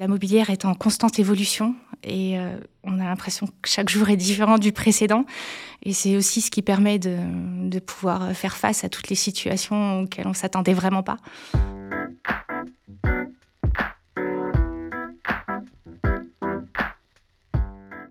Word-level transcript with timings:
La 0.00 0.06
mobilière 0.06 0.50
est 0.50 0.64
en 0.64 0.74
constante 0.74 1.18
évolution 1.18 1.74
et 2.04 2.38
euh, 2.38 2.56
on 2.84 3.00
a 3.00 3.04
l'impression 3.04 3.48
que 3.48 3.68
chaque 3.68 3.88
jour 3.88 4.08
est 4.08 4.16
différent 4.16 4.56
du 4.56 4.70
précédent. 4.70 5.24
Et 5.82 5.92
c'est 5.92 6.16
aussi 6.16 6.40
ce 6.40 6.52
qui 6.52 6.62
permet 6.62 7.00
de, 7.00 7.16
de, 7.68 7.80
pouvoir 7.80 8.30
faire 8.32 8.56
face 8.56 8.84
à 8.84 8.88
toutes 8.88 9.08
les 9.08 9.16
situations 9.16 10.02
auxquelles 10.02 10.26
on 10.26 10.30
ne 10.30 10.34
s'attendait 10.34 10.72
vraiment 10.72 11.02
pas. 11.02 11.16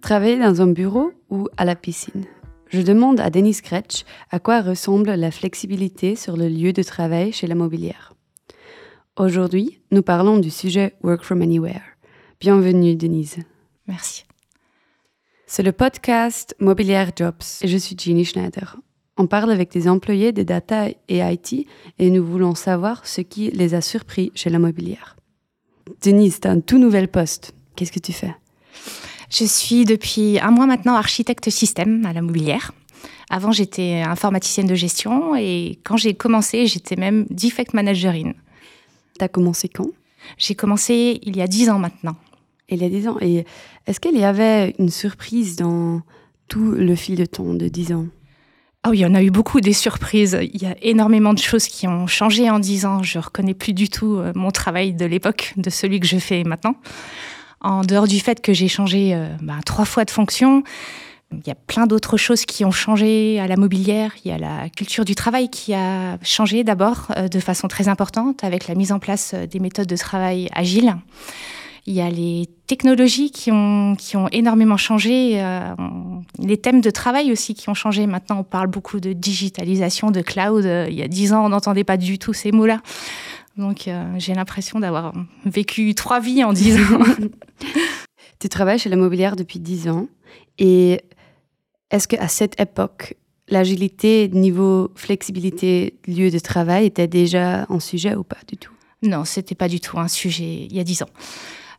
Travailler 0.02 0.40
dans 0.40 0.62
un 0.62 0.68
bureau 0.68 1.14
ou 1.30 1.48
à 1.56 1.64
la 1.64 1.78
piscine? 1.78 2.26
Je 2.68 2.82
demande 2.82 3.22
à 3.22 3.30
Denis 3.30 3.62
Kretsch 3.64 4.04
à 4.30 4.40
quoi 4.40 4.62
ressemble 4.62 5.12
la 5.12 5.32
flexibilité 5.32 6.18
sur 6.18 6.36
le 6.36 6.50
lieu 6.50 6.74
de 6.74 6.84
travail 6.84 7.32
chez 7.32 7.48
la 7.48 7.56
mobilière. 7.56 8.17
Aujourd'hui, 9.18 9.80
nous 9.92 10.04
parlons 10.04 10.38
du 10.38 10.52
sujet 10.52 10.94
Work 11.02 11.24
from 11.24 11.42
Anywhere. 11.42 11.82
Bienvenue, 12.40 12.96
Denise. 12.96 13.38
Merci. 13.88 14.26
C'est 15.48 15.64
le 15.64 15.72
podcast 15.72 16.56
Mobilière 16.60 17.10
Jobs 17.16 17.42
et 17.64 17.68
je 17.68 17.78
suis 17.78 17.96
Jeannie 17.98 18.26
Schneider. 18.26 18.78
On 19.18 19.26
parle 19.26 19.50
avec 19.50 19.72
des 19.72 19.88
employés 19.88 20.34
de 20.34 20.44
data 20.44 20.90
et 21.10 21.18
IT 21.18 21.66
et 21.98 22.12
nous 22.12 22.24
voulons 22.24 22.54
savoir 22.54 23.08
ce 23.08 23.22
qui 23.22 23.50
les 23.50 23.74
a 23.74 23.82
surpris 23.82 24.32
chez 24.36 24.52
la 24.52 24.60
mobilière. 24.60 25.16
Denise, 26.04 26.40
tu 26.40 26.48
as 26.48 26.52
un 26.52 26.60
tout 26.60 26.78
nouvel 26.78 27.08
poste. 27.08 27.56
Qu'est-ce 27.76 27.92
que 27.92 27.98
tu 27.98 28.14
fais? 28.14 28.36
Je 29.32 29.46
suis 29.46 29.86
depuis 29.86 30.40
un 30.40 30.52
mois 30.52 30.68
maintenant 30.68 30.94
architecte 30.94 31.50
système 31.50 32.06
à 32.06 32.14
la 32.14 32.22
mobilière. 32.22 32.72
Avant, 33.32 33.52
j'étais 33.52 34.04
informaticienne 34.06 34.68
de 34.68 34.76
gestion 34.76 35.36
et 35.36 35.80
quand 35.84 35.98
j'ai 35.98 36.14
commencé, 36.14 36.68
j'étais 36.68 36.96
même 36.96 37.26
defect 37.32 37.74
managerine. 37.74 38.36
T'as 39.18 39.28
commencé 39.28 39.70
quand? 39.70 39.90
J'ai 40.38 40.56
commencé 40.56 41.20
il 41.24 41.38
y 41.38 41.42
a 41.42 41.48
dix 41.48 41.70
ans 41.70 41.80
maintenant. 41.80 42.16
Il 42.70 42.82
y 42.82 42.86
a 42.86 42.90
dix 42.90 43.08
ans. 43.08 43.18
Et 43.22 43.46
est-ce 43.86 44.00
qu'il 44.00 44.18
y 44.18 44.24
avait 44.24 44.76
une 44.78 44.90
surprise 44.90 45.56
dans 45.56 46.02
tout 46.48 46.72
le 46.72 46.96
fil 46.96 47.16
de 47.16 47.26
temps 47.26 47.54
de 47.54 47.68
dix 47.68 47.94
ans? 47.94 48.06
Oh, 48.88 48.94
il 48.94 49.00
y 49.00 49.06
en 49.06 49.16
a 49.16 49.24
eu 49.24 49.32
beaucoup 49.32 49.60
des 49.60 49.74
surprises. 49.74 50.38
Il 50.54 50.62
y 50.62 50.66
a 50.66 50.76
énormément 50.82 51.34
de 51.34 51.40
choses 51.40 51.68
qui 51.68 51.88
ont 51.88 52.08
changé 52.08 52.50
en 52.50 52.60
dix 52.60 52.86
ans. 52.86 53.04
Je 53.04 53.20
reconnais 53.20 53.54
plus 53.54 53.74
du 53.74 53.90
tout 53.90 54.18
euh, 54.18 54.32
mon 54.36 54.52
travail 54.52 54.94
de 54.94 55.06
l'époque 55.06 55.54
de 55.58 55.70
celui 55.70 56.00
que 56.00 56.08
je 56.08 56.18
fais 56.18 56.44
maintenant. 56.44 56.76
En 57.60 57.82
dehors 57.82 58.08
du 58.08 58.20
fait 58.20 58.42
que 58.42 58.54
j'ai 58.54 58.68
changé 58.68 59.16
euh, 59.16 59.28
bah, 59.42 59.56
trois 59.66 59.86
fois 59.86 60.06
de 60.06 60.12
fonction, 60.12 60.64
il 61.32 61.46
y 61.46 61.52
a 61.52 61.56
plein 61.56 61.88
d'autres 61.88 62.18
choses 62.18 62.46
qui 62.46 62.64
ont 62.64 62.72
changé 62.72 63.40
à 63.40 63.48
la 63.48 63.58
mobilière. 63.58 64.14
Il 64.24 64.32
y 64.32 64.34
a 64.34 64.38
la 64.38 64.70
culture 64.70 65.04
du 65.04 65.14
travail 65.14 65.50
qui 65.50 65.74
a 65.74 66.18
changé 66.22 66.64
d'abord 66.64 67.08
euh, 67.18 67.28
de 67.28 67.40
façon 67.40 67.68
très 67.68 67.90
importante 67.90 68.44
avec 68.44 68.68
la 68.68 68.76
mise 68.76 68.92
en 68.92 69.00
place 69.00 69.34
euh, 69.34 69.46
des 69.46 69.60
méthodes 69.60 69.88
de 69.88 69.98
travail 69.98 70.48
agiles. 70.54 70.96
Il 71.86 71.94
y 71.94 72.02
a 72.02 72.10
les 72.10 72.50
technologies 72.66 73.32
qui 73.32 73.52
ont, 73.52 73.96
qui 73.98 74.18
ont 74.18 74.28
énormément 74.30 74.78
changé, 74.78 75.42
euh, 75.42 75.74
les 76.40 76.58
thèmes 76.58 76.82
de 76.82 76.90
travail 76.90 77.32
aussi 77.32 77.54
qui 77.54 77.70
ont 77.70 77.74
changé. 77.74 78.08
Maintenant, 78.08 78.40
on 78.40 78.44
parle 78.44 78.68
beaucoup 78.68 79.00
de 79.00 79.14
digitalisation, 79.14 80.12
de 80.12 80.22
cloud. 80.22 80.66
Il 80.90 80.96
y 80.96 81.02
a 81.02 81.08
dix 81.08 81.32
ans, 81.32 81.46
on 81.46 81.50
n'entendait 81.50 81.86
pas 81.86 81.96
du 81.96 82.20
tout 82.20 82.34
ces 82.34 82.52
mots-là. 82.52 82.82
Donc, 83.56 83.90
j'ai 84.18 84.36
l'impression 84.36 84.82
d'avoir 84.82 85.14
vécu 85.46 85.96
trois 85.96 86.20
vies 86.20 86.44
en 86.44 86.52
dix 86.52 86.76
ans. 86.76 87.00
tu 88.40 88.50
travailles 88.50 88.80
chez 88.80 88.90
la 88.90 88.98
mobilière 88.98 89.38
depuis 89.38 89.60
dix 89.60 89.88
ans. 89.88 90.08
Et 90.60 91.02
est-ce 91.92 92.08
qu'à 92.08 92.28
cette 92.28 92.60
époque, 92.60 93.16
l'agilité, 93.48 94.30
niveau 94.30 94.92
flexibilité, 94.96 96.00
lieu 96.08 96.30
de 96.30 96.40
travail 96.40 96.86
était 96.86 97.08
déjà 97.08 97.66
un 97.70 97.80
sujet 97.80 98.16
ou 98.16 98.24
pas 98.24 98.38
du 98.48 98.58
tout? 98.58 98.74
Non, 99.04 99.26
c'était 99.26 99.56
pas 99.56 99.68
du 99.68 99.80
tout 99.80 100.00
un 100.00 100.08
sujet 100.08 100.68
il 100.70 100.76
y 100.76 100.80
a 100.80 100.84
dix 100.84 101.02
ans. 101.04 101.10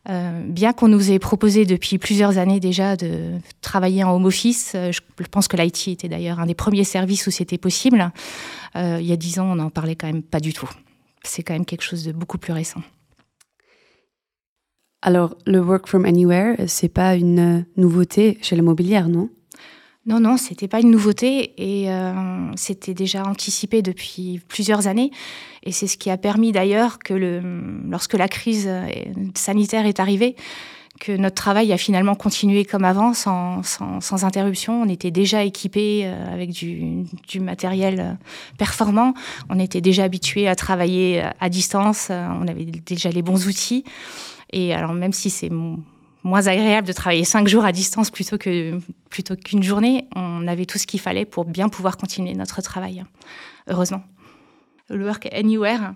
Euh, 0.09 0.43
bien 0.47 0.73
qu'on 0.73 0.89
nous 0.89 1.11
ait 1.11 1.19
proposé 1.19 1.67
depuis 1.67 1.99
plusieurs 1.99 2.39
années 2.39 2.61
déjà 2.61 2.97
de 2.97 3.39
travailler 3.61 4.05
en 4.05 4.15
home 4.15 4.25
office, 4.25 4.73
euh, 4.75 4.91
je 4.93 5.01
pense 5.31 5.49
que 5.49 5.57
l'IT 5.57 5.89
était 5.89 6.09
d'ailleurs 6.09 6.41
un 6.41 6.47
des 6.47 6.55
premiers 6.55 6.85
services 6.85 7.27
où 7.27 7.31
c'était 7.31 7.59
possible. 7.59 8.11
Euh, 8.77 8.99
il 9.01 9.07
y 9.07 9.13
a 9.13 9.17
dix 9.17 9.39
ans, 9.39 9.51
on 9.51 9.57
n'en 9.57 9.71
parlait 9.71 9.97
quand 9.97 10.07
même 10.07 10.23
pas 10.23 10.41
du 10.41 10.55
tout. 10.55 10.71
C'est 11.25 11.43
quand 11.43 11.53
même 11.53 11.67
quelque 11.67 11.83
chose 11.83 12.05
de 12.05 12.13
beaucoup 12.13 12.39
plus 12.39 12.53
récent. 12.53 12.81
Alors, 15.03 15.37
le 15.47 15.61
work 15.61 15.87
from 15.87 16.07
anywhere, 16.07 16.57
c'est 16.67 16.89
pas 16.89 17.15
une 17.15 17.67
nouveauté 17.77 18.39
chez 18.41 18.57
la 18.57 18.63
mobilière, 18.63 19.09
non? 19.09 19.29
Non, 20.09 20.21
non, 20.21 20.39
c'était 20.39 20.69
pas 20.69 20.81
une 20.81 20.91
nouveauté 20.91 21.53
et 21.59 21.93
euh, 21.93 22.15
c'était 22.57 22.95
déjà 22.95 23.25
anticipé 23.25 23.83
depuis 23.83 24.41
plusieurs 24.49 24.87
années. 24.87 25.11
Et 25.65 25.73
c'est 25.73 25.87
ce 25.87 25.99
qui 25.99 26.09
a 26.09 26.17
permis 26.17 26.51
d'ailleurs 26.51 26.99
que 26.99 27.13
lorsque 27.87 28.15
la 28.15 28.27
crise 28.27 28.65
euh, 28.69 28.89
sanitaire 29.35 29.85
est 29.85 30.01
arrivée, 30.01 30.35
que 30.99 31.13
notre 31.13 31.35
travail 31.35 31.75
a 31.75 31.77
finalement 31.77 32.15
continué 32.15 32.65
comme 32.65 32.85
avant, 32.85 33.13
sans, 33.13 33.63
interruption. 34.25 34.81
On 34.81 34.89
était 34.89 35.11
déjà 35.11 35.45
équipés 35.45 36.05
euh, 36.07 36.33
avec 36.33 36.53
du, 36.53 37.05
du, 37.29 37.41
matériel 37.41 38.17
performant. 38.57 39.13
On 39.51 39.59
était 39.59 39.83
déjà 39.83 40.05
habitués 40.05 40.49
à 40.49 40.55
travailler 40.55 41.23
à 41.39 41.51
distance. 41.51 42.09
On 42.11 42.49
avait 42.49 42.65
déjà 42.65 43.11
les 43.11 43.21
bons 43.21 43.47
outils. 43.47 43.85
Et 44.55 44.73
alors, 44.73 44.95
même 44.95 45.13
si 45.13 45.29
c'est 45.29 45.51
moins 46.23 46.47
agréable 46.47 46.87
de 46.87 46.93
travailler 46.93 47.25
cinq 47.25 47.49
jours 47.49 47.65
à 47.65 47.73
distance 47.73 48.11
plutôt 48.11 48.39
que 48.39 48.79
plutôt 49.11 49.37
qu'une 49.37 49.63
journée. 49.63 50.09
On 50.15 50.47
avait 50.47 50.67
tout 50.67 50.79
ce 50.79 50.87
qu'il 50.87 51.01
fallait 51.01 51.25
pour 51.25 51.45
bien 51.45 51.69
pouvoir 51.69 51.97
continuer 51.97 52.35
notre 52.35 52.63
travail, 52.63 53.05
heureusement. 53.69 54.03
Le 54.91 55.05
work 55.05 55.29
anywhere, 55.33 55.93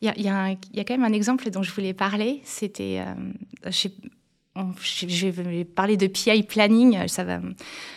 il 0.00 0.12
y, 0.16 0.22
y 0.22 0.28
a, 0.28 0.56
quand 0.84 0.96
même 0.96 1.04
un 1.04 1.12
exemple 1.12 1.50
dont 1.50 1.62
je 1.62 1.72
voulais 1.72 1.92
parler. 1.92 2.40
C'était, 2.44 3.02
euh, 3.66 3.70
je, 3.70 5.28
vais 5.28 5.64
parler 5.64 5.98
de 5.98 6.06
PI 6.06 6.42
planning. 6.44 7.06
Ça 7.06 7.24
va, 7.24 7.40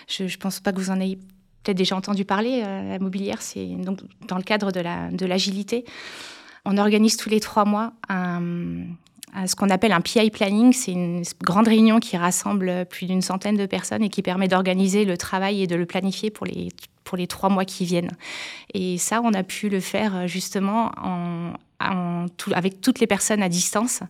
je, 0.07 0.23
ne 0.23 0.37
pense 0.37 0.59
pas 0.59 0.73
que 0.73 0.79
vous 0.79 0.89
en 0.89 0.99
ayez 0.99 1.15
peut-être 1.63 1.77
déjà 1.77 1.95
entendu 1.95 2.25
parler. 2.25 2.61
Euh, 2.61 2.89
la 2.89 2.99
mobilière, 2.99 3.41
c'est 3.41 3.65
donc 3.65 3.99
dans 4.27 4.35
le 4.35 4.43
cadre 4.43 4.71
de 4.71 4.81
la 4.81 5.09
de 5.11 5.25
l'agilité. 5.25 5.85
On 6.65 6.77
organise 6.77 7.17
tous 7.17 7.29
les 7.29 7.39
trois 7.39 7.65
mois 7.65 7.93
ce 9.47 9.55
qu'on 9.55 9.69
appelle 9.69 9.91
un 9.91 10.01
PI 10.01 10.29
planning. 10.29 10.73
C'est 10.73 10.91
une 10.91 11.23
grande 11.41 11.67
réunion 11.67 11.99
qui 11.99 12.17
rassemble 12.17 12.85
plus 12.85 13.05
d'une 13.05 13.21
centaine 13.21 13.57
de 13.57 13.65
personnes 13.65 14.03
et 14.03 14.09
qui 14.09 14.21
permet 14.21 14.47
d'organiser 14.47 15.05
le 15.05 15.17
travail 15.17 15.63
et 15.63 15.67
de 15.67 15.75
le 15.75 15.85
planifier 15.85 16.29
pour 16.29 16.45
les, 16.45 16.69
pour 17.03 17.17
les 17.17 17.27
trois 17.27 17.49
mois 17.49 17.65
qui 17.65 17.85
viennent. 17.85 18.11
Et 18.73 18.97
ça, 18.97 19.21
on 19.23 19.33
a 19.33 19.43
pu 19.43 19.69
le 19.69 19.79
faire 19.79 20.15
euh, 20.15 20.27
justement 20.27 20.91
en, 21.01 21.53
avec 22.53 22.81
toutes 22.81 22.99
les 22.99 23.07
personnes 23.07 23.43
à 23.43 23.49
distance. 23.49 24.01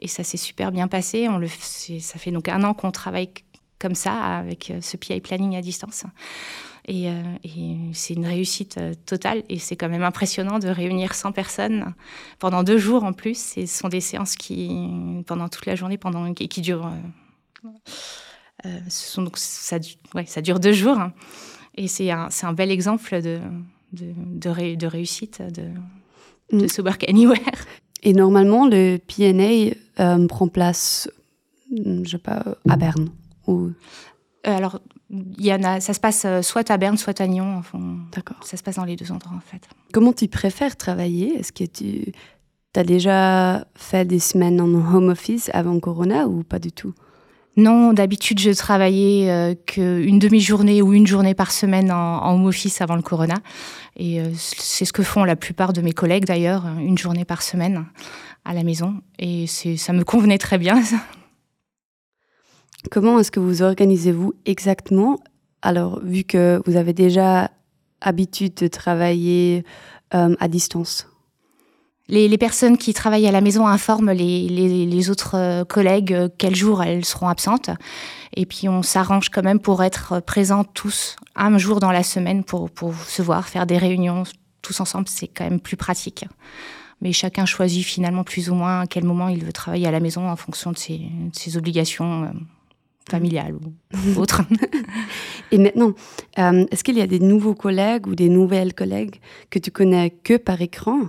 Et 0.00 0.08
ça 0.08 0.24
s'est 0.24 0.36
super 0.36 0.72
bien 0.72 0.88
passé. 0.88 1.28
On 1.28 1.38
le, 1.38 1.48
ça 1.48 2.18
fait 2.18 2.30
donc 2.30 2.48
un 2.48 2.62
an 2.64 2.74
qu'on 2.74 2.90
travaille 2.90 3.30
comme 3.78 3.94
ça, 3.94 4.12
avec 4.38 4.70
euh, 4.70 4.80
ce 4.80 4.96
PI 4.96 5.20
planning 5.20 5.56
à 5.56 5.60
distance. 5.60 6.04
Euh, 6.90 7.22
et, 7.44 7.76
c'est 7.92 8.14
une 8.14 8.26
réussite 8.26 8.78
euh, 8.78 8.94
totale. 9.06 9.42
Et 9.48 9.58
c'est 9.58 9.76
quand 9.76 9.88
même 9.88 10.02
impressionnant 10.02 10.58
de 10.58 10.68
réunir 10.68 11.14
100 11.14 11.32
personnes 11.32 11.94
pendant 12.38 12.62
deux 12.62 12.78
jours 12.78 13.04
en 13.04 13.12
plus. 13.12 13.56
Et 13.56 13.66
ce 13.66 13.78
sont 13.78 13.88
des 13.88 14.00
séances 14.00 14.34
qui, 14.34 14.70
pendant 15.26 15.48
toute 15.48 15.66
la 15.66 15.76
journée, 15.76 15.98
pendant, 15.98 16.32
qui, 16.34 16.48
qui 16.48 16.60
durent. 16.60 16.92
Euh, 18.64 18.78
ce 18.88 19.12
sont 19.12 19.22
donc, 19.22 19.38
ça, 19.38 19.78
ouais, 20.14 20.26
ça 20.26 20.40
dure 20.40 20.60
deux 20.60 20.72
jours. 20.72 20.98
Et 21.76 21.88
c'est 21.88 22.10
un, 22.10 22.28
un, 22.42 22.52
bel 22.52 22.70
exemple 22.70 23.22
de, 23.22 23.40
de, 23.92 24.12
de, 24.74 24.86
réussite 24.86 25.40
de, 25.40 25.68
de 26.56 26.64
mm. 26.64 26.68
ce 26.68 26.82
Work 26.82 27.08
Anywhere. 27.08 27.66
Et 28.02 28.12
normalement, 28.12 28.66
le 28.66 28.98
PNA 28.98 29.74
prend 30.26 30.48
place, 30.48 31.08
je 31.70 32.10
sais 32.10 32.18
pas, 32.18 32.56
à 32.68 32.76
Berne 32.76 33.10
ou... 33.46 33.70
alors, 34.42 34.80
il 35.12 35.44
y 35.44 35.52
en 35.52 35.62
a, 35.62 35.80
ça 35.80 35.92
se 35.92 36.00
passe 36.00 36.24
euh, 36.24 36.42
soit 36.42 36.70
à 36.70 36.78
Berne, 36.78 36.96
soit 36.96 37.20
à 37.20 37.26
Nyon. 37.26 37.56
Enfin, 37.58 37.78
D'accord. 38.14 38.38
Ça 38.44 38.56
se 38.56 38.62
passe 38.62 38.76
dans 38.76 38.84
les 38.84 38.96
deux 38.96 39.12
endroits, 39.12 39.36
en 39.36 39.40
fait. 39.40 39.62
Comment 39.92 40.12
tu 40.12 40.26
préfères 40.28 40.76
travailler? 40.76 41.38
Est-ce 41.38 41.52
que 41.52 41.64
tu 41.64 42.12
as 42.74 42.84
déjà 42.84 43.66
fait 43.74 44.06
des 44.06 44.18
semaines 44.18 44.60
en 44.60 44.66
home 44.66 45.10
office 45.10 45.50
avant 45.52 45.78
Corona 45.80 46.26
ou 46.26 46.42
pas 46.42 46.58
du 46.58 46.72
tout? 46.72 46.94
Non, 47.58 47.92
d'habitude, 47.92 48.38
je 48.38 48.50
travaillais 48.50 49.30
euh, 49.30 49.54
qu'une 49.66 50.18
demi-journée 50.18 50.80
ou 50.80 50.94
une 50.94 51.06
journée 51.06 51.34
par 51.34 51.52
semaine 51.52 51.92
en, 51.92 52.32
home 52.32 52.46
office 52.46 52.80
avant 52.80 52.96
le 52.96 53.02
corona. 53.02 53.34
Et 53.96 54.20
euh, 54.20 54.30
c'est 54.34 54.86
ce 54.86 54.92
que 54.94 55.02
font 55.02 55.24
la 55.24 55.36
plupart 55.36 55.74
de 55.74 55.82
mes 55.82 55.92
collègues 55.92 56.24
d'ailleurs, 56.24 56.64
une 56.78 56.96
journée 56.96 57.26
par 57.26 57.42
semaine 57.42 57.84
à 58.46 58.54
la 58.54 58.62
maison. 58.62 58.94
Et 59.18 59.46
ça 59.46 59.92
me 59.92 60.04
convenait 60.04 60.38
très 60.38 60.56
bien. 60.56 60.82
Comment 62.90 63.18
est-ce 63.18 63.30
que 63.30 63.40
vous 63.40 63.62
organisez-vous 63.62 64.34
exactement? 64.44 65.18
Alors, 65.62 66.00
vu 66.02 66.24
que 66.24 66.60
vous 66.66 66.76
avez 66.76 66.92
déjà 66.92 67.50
habitude 68.00 68.54
de 68.54 68.66
travailler 68.66 69.64
euh, 70.14 70.34
à 70.40 70.48
distance? 70.48 71.06
Les, 72.08 72.36
personnes 72.36 72.76
qui 72.76 72.92
travaillent 72.92 73.28
à 73.28 73.32
la 73.32 73.40
maison 73.40 73.66
informent 73.66 74.10
les, 74.10 75.10
autres 75.10 75.36
euh, 75.36 75.64
collègues 75.64 76.12
euh, 76.12 76.28
quel 76.36 76.54
jour 76.54 76.82
elles 76.82 77.04
seront 77.04 77.28
absentes. 77.28 77.70
Et 78.34 78.44
puis 78.44 78.68
on 78.68 78.82
s'arrange 78.82 79.30
quand 79.30 79.42
même 79.42 79.60
pour 79.60 79.82
être 79.82 80.20
présents 80.20 80.64
tous 80.64 81.16
un 81.36 81.56
jour 81.58 81.80
dans 81.80 81.92
la 81.92 82.02
semaine 82.02 82.44
pour, 82.44 82.70
pour 82.70 82.94
se 82.94 83.22
voir, 83.22 83.48
faire 83.48 83.66
des 83.66 83.78
réunions 83.78 84.24
tous 84.60 84.80
ensemble. 84.80 85.06
C'est 85.08 85.28
quand 85.28 85.44
même 85.44 85.60
plus 85.60 85.76
pratique. 85.76 86.26
Mais 87.00 87.12
chacun 87.12 87.46
choisit 87.46 87.84
finalement 87.84 88.24
plus 88.24 88.50
ou 88.50 88.54
moins 88.54 88.80
à 88.80 88.86
quel 88.86 89.04
moment 89.04 89.28
il 89.28 89.44
veut 89.44 89.52
travailler 89.52 89.86
à 89.86 89.90
la 89.90 90.00
maison 90.00 90.28
en 90.28 90.36
fonction 90.36 90.72
de 90.72 90.78
ses, 90.78 91.56
obligations 91.56 92.32
familiales 93.08 93.54
ou 93.54 94.16
autres. 94.20 94.42
Et 95.50 95.58
maintenant, 95.58 95.92
euh, 96.38 96.66
est-ce 96.70 96.84
qu'il 96.84 96.96
y 96.96 97.02
a 97.02 97.06
des 97.06 97.20
nouveaux 97.20 97.54
collègues 97.54 98.06
ou 98.06 98.14
des 98.14 98.28
nouvelles 98.28 98.74
collègues 98.74 99.16
que 99.50 99.58
tu 99.58 99.70
connais 99.70 100.10
que 100.10 100.36
par 100.36 100.60
écran? 100.60 101.00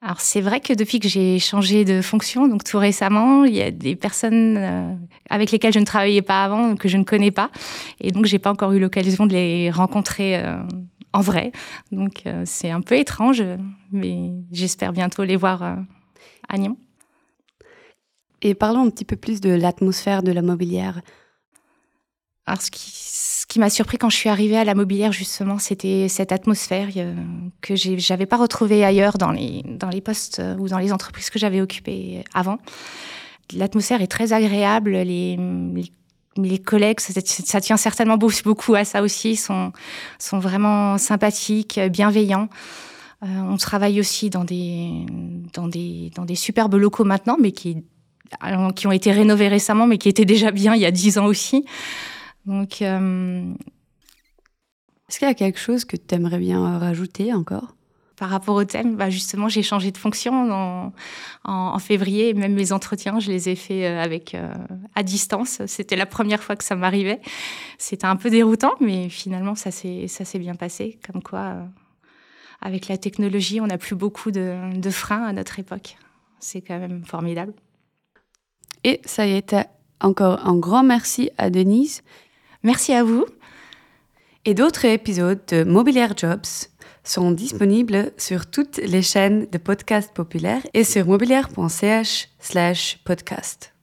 Alors 0.00 0.20
c'est 0.20 0.40
vrai 0.40 0.60
que 0.60 0.72
depuis 0.72 1.00
que 1.00 1.08
j'ai 1.08 1.40
changé 1.40 1.84
de 1.84 2.02
fonction, 2.02 2.46
donc 2.46 2.62
tout 2.62 2.78
récemment, 2.78 3.44
il 3.44 3.54
y 3.54 3.62
a 3.62 3.72
des 3.72 3.96
personnes 3.96 4.56
euh, 4.56 4.94
avec 5.28 5.50
lesquelles 5.50 5.72
je 5.72 5.80
ne 5.80 5.84
travaillais 5.84 6.22
pas 6.22 6.44
avant, 6.44 6.76
que 6.76 6.88
je 6.88 6.96
ne 6.96 7.02
connais 7.02 7.32
pas, 7.32 7.50
et 8.00 8.12
donc 8.12 8.26
j'ai 8.26 8.38
pas 8.38 8.52
encore 8.52 8.70
eu 8.72 8.78
l'occasion 8.78 9.26
de 9.26 9.32
les 9.32 9.72
rencontrer 9.72 10.36
euh, 10.36 10.56
en 11.12 11.20
vrai. 11.20 11.50
Donc 11.90 12.22
c'est 12.44 12.70
un 12.70 12.80
peu 12.80 12.96
étrange, 12.96 13.42
mais 13.90 14.30
j'espère 14.52 14.92
bientôt 14.92 15.24
les 15.24 15.34
voir 15.34 15.78
à 16.48 16.58
Nyon. 16.58 16.76
Et 18.42 18.54
parlons 18.54 18.86
un 18.86 18.90
petit 18.90 19.04
peu 19.04 19.16
plus 19.16 19.40
de 19.40 19.50
l'atmosphère 19.50 20.22
de 20.22 20.32
la 20.32 20.42
mobilière. 20.42 21.00
Alors 22.46 22.62
ce 22.62 23.46
qui 23.46 23.58
m'a 23.58 23.68
surpris 23.68 23.98
quand 23.98 24.08
je 24.08 24.16
suis 24.16 24.30
arrivée 24.30 24.56
à 24.56 24.64
la 24.64 24.74
mobilière, 24.74 25.12
justement, 25.12 25.58
c'était 25.58 26.08
cette 26.08 26.32
atmosphère 26.32 26.88
euh, 26.96 27.14
que 27.60 27.76
je 27.76 28.12
n'avais 28.12 28.24
pas 28.24 28.38
retrouvée 28.38 28.84
ailleurs 28.84 29.18
dans 29.18 29.32
les, 29.32 29.62
postes 30.02 30.38
euh, 30.38 30.56
ou 30.56 30.68
dans 30.68 30.78
les 30.78 30.92
entreprises 30.92 31.28
que 31.28 31.38
j'avais 31.38 31.60
occupées 31.60 32.24
avant. 32.32 32.58
L'atmosphère 33.52 34.00
est 34.00 34.06
très 34.06 34.32
agréable. 34.32 34.92
Les, 34.92 35.36
collègues, 36.64 37.00
ça, 37.00 37.60
tient 37.60 37.76
certainement 37.76 38.16
beaucoup 38.16 38.74
à 38.74 38.84
ça 38.84 39.02
aussi, 39.02 39.36
sont, 39.36 39.72
sont 40.18 40.38
vraiment 40.38 40.96
sympathiques, 40.96 41.78
bienveillants. 41.90 42.48
Euh, 43.24 43.26
on 43.26 43.56
travaille 43.56 44.00
aussi 44.00 44.30
dans 44.30 44.44
des 44.44 45.04
superbes 46.34 46.74
locaux 46.76 47.04
maintenant, 47.04 47.36
mais 47.38 47.52
qui, 47.52 47.84
qui 48.74 48.86
ont 48.86 48.92
été 48.92 49.12
rénovés 49.12 49.48
récemment, 49.48 49.86
mais 49.86 49.98
qui 49.98 50.08
étaient 50.08 50.24
déjà 50.24 50.50
bien 50.50 50.74
il 50.74 50.80
y 50.80 50.86
a 50.86 50.90
dix 50.90 51.18
ans 51.18 51.26
aussi. 51.26 51.64
Donc, 52.46 52.82
euh, 52.82 53.52
est-ce 55.08 55.18
qu'il 55.18 55.28
y 55.28 55.30
a 55.30 55.34
quelque 55.34 55.58
chose 55.58 55.84
que 55.84 55.96
tu 55.96 56.14
aimerais 56.14 56.38
bien 56.38 56.78
rajouter 56.78 57.32
encore? 57.32 57.74
Par 58.16 58.30
rapport 58.30 58.56
au 58.56 58.64
thème, 58.64 58.96
bah 58.96 59.10
justement, 59.10 59.48
j'ai 59.48 59.62
changé 59.62 59.92
de 59.92 59.96
fonction 59.96 60.92
en, 61.44 61.78
février. 61.78 62.34
Même 62.34 62.54
mes 62.54 62.72
entretiens, 62.72 63.20
je 63.20 63.30
les 63.30 63.48
ai 63.48 63.54
faits 63.54 63.84
euh, 63.84 64.02
avec 64.02 64.34
euh, 64.34 64.52
à 64.96 65.04
distance. 65.04 65.62
C'était 65.66 65.94
la 65.94 66.06
première 66.06 66.42
fois 66.42 66.56
que 66.56 66.64
ça 66.64 66.74
m'arrivait. 66.74 67.20
C'était 67.78 68.06
un 68.06 68.16
peu 68.16 68.28
déroutant, 68.28 68.74
mais 68.80 69.08
finalement, 69.08 69.54
ça 69.54 69.70
s'est 69.70 70.08
ça 70.08 70.24
s'est 70.24 70.40
bien 70.40 70.56
passé. 70.56 70.98
Comme 71.06 71.22
quoi, 71.22 71.58
avec 72.60 72.88
la 72.88 72.98
technologie, 72.98 73.60
on 73.60 73.68
n'a 73.68 73.78
plus 73.78 73.94
beaucoup 73.94 74.32
de, 74.32 74.76
de, 74.76 74.90
freins 74.90 75.24
à 75.24 75.32
notre 75.32 75.60
époque. 75.60 75.96
C'est 76.40 76.60
quand 76.60 76.78
même 76.78 77.04
formidable. 77.04 77.52
Et 78.84 79.00
ça 79.04 79.26
y 79.26 79.32
est, 79.32 79.54
encore 80.00 80.46
un 80.46 80.56
grand 80.56 80.82
merci 80.82 81.30
à 81.38 81.50
Denise 81.50 82.02
Merci 82.62 82.92
à 82.92 83.02
vous. 83.04 83.24
Et 84.44 84.54
d'autres 84.54 84.84
épisodes 84.84 85.40
de 85.48 85.64
Mobilière 85.64 86.12
Jobs 86.16 86.46
sont 87.04 87.30
disponibles 87.30 88.12
sur 88.16 88.50
toutes 88.50 88.78
les 88.78 89.02
chaînes 89.02 89.46
de 89.50 89.58
podcasts 89.58 90.12
populaires 90.12 90.66
et 90.74 90.82
sur 90.84 91.06
mobilière.ch/podcast. 91.06 93.77